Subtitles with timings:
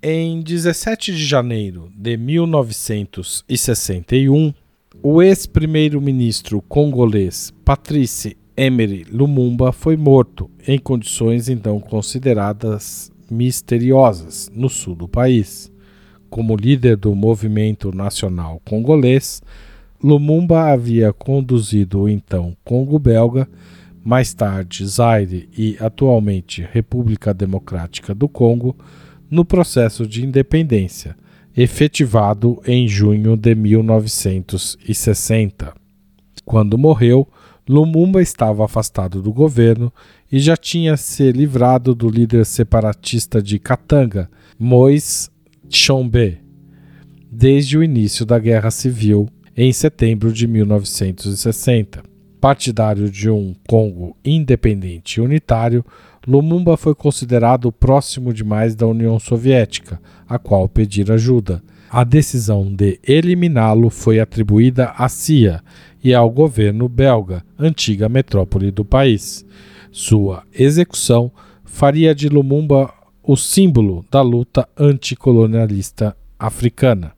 [0.00, 4.54] Em 17 de janeiro de 1961,
[5.02, 14.94] o ex-primeiro-ministro congolês Patrice Emery Lumumba foi morto em condições então consideradas misteriosas no sul
[14.94, 15.68] do país.
[16.30, 19.42] Como líder do movimento nacional congolês,
[20.00, 23.48] Lumumba havia conduzido o então Congo belga
[24.04, 28.76] mais tarde Zaire e atualmente República Democrática do Congo,
[29.30, 31.16] no processo de independência,
[31.56, 35.72] efetivado em junho de 1960.
[36.44, 37.28] Quando morreu,
[37.68, 39.92] Lumumba estava afastado do governo
[40.30, 45.30] e já tinha se livrado do líder separatista de Katanga, Moise
[45.68, 46.40] Tshombe,
[47.30, 52.11] desde o início da Guerra Civil em setembro de 1960
[52.42, 55.84] partidário de um Congo independente e unitário,
[56.26, 61.62] Lumumba foi considerado próximo demais da União Soviética, a qual pedir ajuda.
[61.88, 65.62] A decisão de eliminá-lo foi atribuída à CIA
[66.02, 69.46] e ao governo belga, antiga metrópole do país.
[69.92, 71.30] Sua execução
[71.64, 77.12] faria de Lumumba o símbolo da luta anticolonialista africana.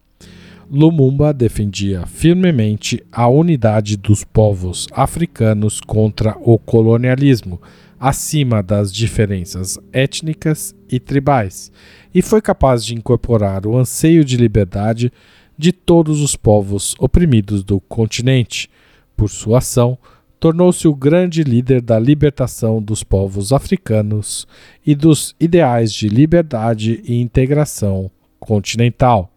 [0.71, 7.61] Lumumba defendia firmemente a unidade dos povos africanos contra o colonialismo,
[8.01, 11.71] acima das diferenças étnicas e tribais,
[12.15, 15.13] e foi capaz de incorporar o anseio de liberdade
[15.57, 18.69] de todos os povos oprimidos do continente.
[19.17, 19.99] Por sua ação,
[20.41, 24.47] tornou-se o grande líder da libertação dos povos africanos
[24.85, 29.34] e dos ideais de liberdade e integração continental.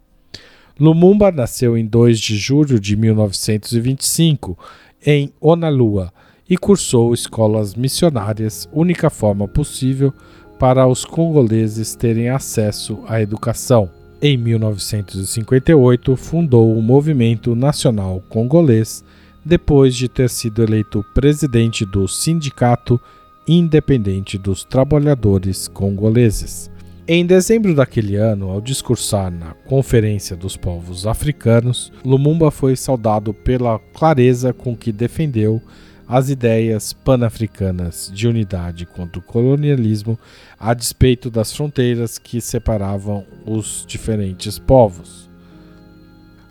[0.79, 4.57] Lumumba nasceu em 2 de julho de 1925
[5.05, 6.13] em Onalua
[6.49, 10.13] e cursou escolas missionárias, única forma possível
[10.59, 13.89] para os congoleses terem acesso à educação.
[14.21, 19.03] Em 1958, fundou o Movimento Nacional Congolês,
[19.45, 22.99] depois de ter sido eleito presidente do Sindicato
[23.47, 26.69] Independente dos Trabalhadores Congoleses.
[27.09, 33.79] Em dezembro daquele ano, ao discursar na Conferência dos Povos Africanos, Lumumba foi saudado pela
[33.79, 35.61] clareza com que defendeu
[36.05, 40.19] as ideias pan-africanas de unidade contra o colonialismo,
[40.59, 45.29] a despeito das fronteiras que separavam os diferentes povos.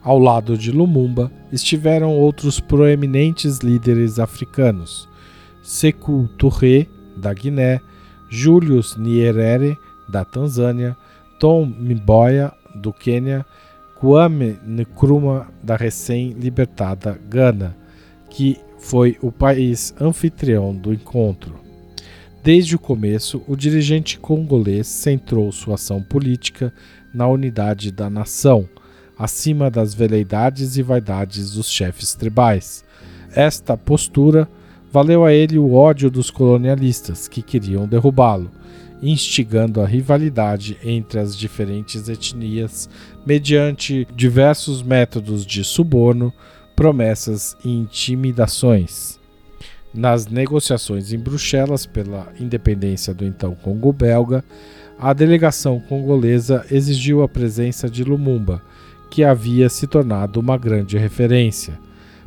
[0.03, 5.07] Ao lado de Lumumba estiveram outros proeminentes líderes africanos:
[5.63, 7.79] Sekou Touré, da Guiné,
[8.31, 9.77] Julius Nyerere,
[10.09, 10.97] da Tanzânia,
[11.39, 13.45] Tom Mboya, do Quênia,
[13.99, 17.77] Kwame Nkrumah, da recém-libertada Gana,
[18.31, 21.59] que foi o país anfitrião do encontro.
[22.43, 26.73] Desde o começo, o dirigente congolês centrou sua ação política
[27.13, 28.69] na unidade da nação,
[29.19, 32.85] acima das veleidades e vaidades dos chefes tribais.
[33.35, 34.49] Esta postura
[34.97, 38.51] valeu a ele o ódio dos colonialistas que queriam derrubá-lo
[39.03, 42.89] instigando a rivalidade entre as diferentes etnias
[43.27, 46.33] mediante diversos métodos de suborno,
[46.75, 49.21] promessas e intimidações.
[49.93, 54.43] Nas negociações em Bruxelas pela independência do então Congo belga,
[54.99, 58.63] a delegação congolesa exigiu a presença de Lumumba,
[59.11, 61.79] que havia se tornado uma grande referência,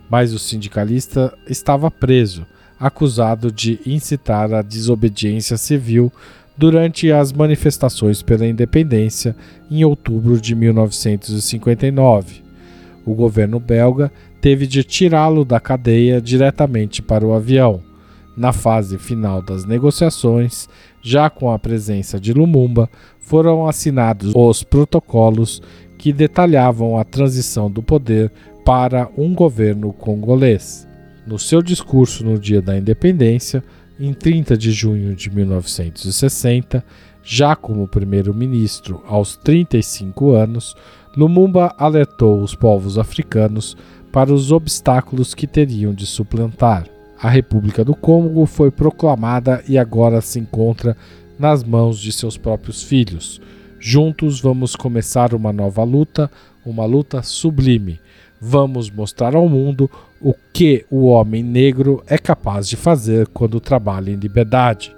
[0.07, 2.45] mas o sindicalista estava preso,
[2.79, 6.11] acusado de incitar a desobediência civil
[6.57, 9.35] durante as manifestações pela independência
[9.71, 12.41] em outubro de 1959.
[13.05, 14.11] O governo belga
[14.41, 17.81] teve de tirá-lo da cadeia diretamente para o avião.
[18.35, 20.67] Na fase final das negociações,
[21.01, 22.89] já com a presença de Lumumba,
[23.19, 25.61] foram assinados os protocolos
[25.97, 28.31] que detalhavam a transição do poder
[28.65, 30.88] para um governo congolês.
[31.25, 33.63] No seu discurso no dia da independência,
[33.99, 36.83] em 30 de junho de 1960,
[37.23, 40.75] já como primeiro-ministro aos 35 anos,
[41.15, 43.75] Lumumba alertou os povos africanos
[44.11, 46.87] para os obstáculos que teriam de suplantar.
[47.21, 50.95] A República do Congo foi proclamada e agora se encontra
[51.37, 53.41] nas mãos de seus próprios filhos.
[53.79, 56.31] Juntos vamos começar uma nova luta,
[56.65, 57.99] uma luta sublime.
[58.39, 59.89] Vamos mostrar ao mundo
[60.21, 64.95] o que o homem negro é capaz de fazer quando trabalha em liberdade.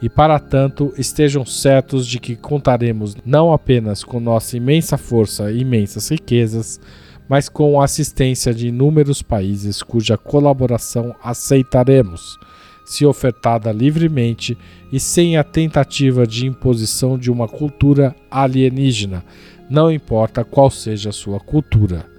[0.00, 5.60] E para tanto, estejam certos de que contaremos não apenas com nossa imensa força e
[5.60, 6.80] imensas riquezas,
[7.28, 12.36] mas com a assistência de inúmeros países cuja colaboração aceitaremos,
[12.84, 14.58] se ofertada livremente
[14.92, 19.24] e sem a tentativa de imposição de uma cultura alienígena,
[19.70, 22.11] não importa qual seja sua cultura.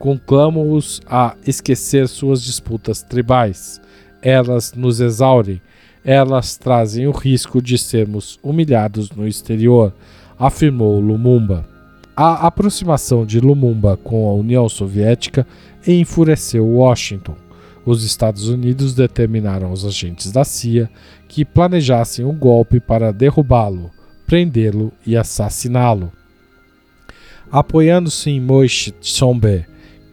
[0.00, 3.80] Conclamo-os a esquecer suas disputas tribais.
[4.20, 5.62] Elas nos exaurem
[6.04, 9.92] elas trazem o risco de sermos humilhados no exterior,
[10.38, 11.68] afirmou Lumumba.
[12.16, 15.46] A aproximação de Lumumba com a União Soviética
[15.86, 17.36] enfureceu Washington.
[17.84, 20.90] Os Estados Unidos determinaram aos agentes da CIA
[21.28, 23.90] que planejassem um golpe para derrubá-lo,
[24.26, 26.12] prendê-lo e assassiná-lo.
[27.50, 29.66] Apoiando-se em Moise Tsombe,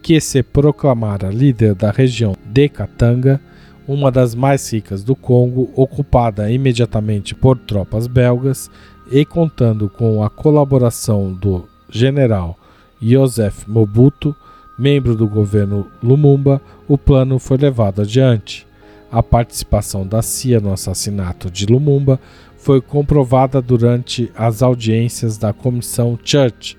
[0.08, 3.42] que se proclamara líder da região de Katanga,
[3.86, 8.72] uma das mais ricas do Congo, ocupada imediatamente por tropas belgas
[9.12, 12.58] e contando com a colaboração do general
[13.02, 14.34] Joseph Mobutu,
[14.80, 18.66] membro do governo Lumumba, o plano foi levado adiante.
[19.12, 22.18] A participação da CIA no assassinato de Lumumba
[22.58, 26.78] foi comprovada durante as audiências da Comissão Church,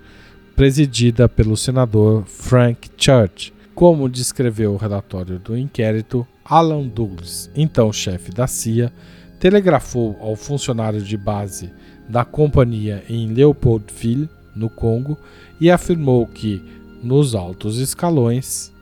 [0.58, 3.54] presidida pelo senador Frank Church.
[3.76, 8.92] Como descreveu o relatório do inquérito, Alan Douglas, então chefe da CIA,
[9.38, 11.72] telegrafou ao funcionário de base
[12.08, 15.16] da companhia em Leopoldville, no Congo,
[15.60, 16.60] e afirmou que,
[17.04, 18.72] nos altos escalões,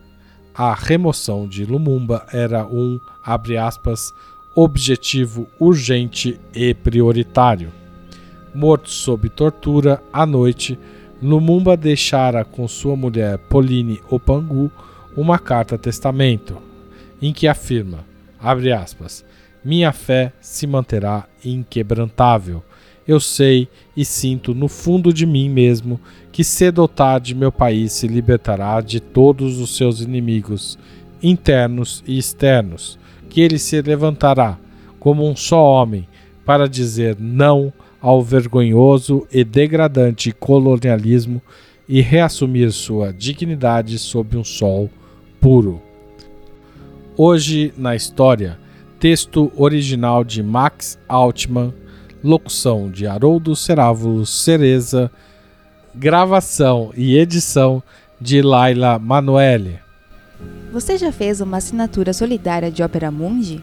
[0.55, 4.15] a remoção de Lumumba era um, aspas,
[4.55, 7.71] objetivo urgente e prioritário.
[8.55, 10.79] Morto sob tortura à noite,
[11.23, 14.71] Lumumba deixara com sua mulher Pauline Opangu
[15.17, 16.59] uma carta-testamento,
[17.23, 18.05] em que afirma,
[18.39, 19.25] abre aspas,
[19.65, 22.63] minha fé se manterá inquebrantável.
[23.09, 23.67] Eu sei
[23.97, 25.99] e sinto no fundo de mim mesmo
[26.31, 30.79] que cedo ou tarde meu país se libertará de todos os seus inimigos,
[31.23, 32.99] internos e externos,
[33.31, 34.59] que ele se levantará
[35.01, 36.07] como um só homem
[36.47, 41.43] para dizer não ao vergonhoso e degradante colonialismo
[41.89, 44.89] e reassumir sua dignidade sob um sol
[45.41, 45.83] puro.
[47.17, 48.59] Hoje na História,
[49.01, 51.75] texto original de Max Altman,
[52.23, 55.11] locução de Haroldo Cerávulo Cereza,
[55.95, 57.83] gravação e edição
[58.21, 59.79] de Laila Manoeli.
[60.73, 63.63] Você já fez uma assinatura solidária de Opera Mundi?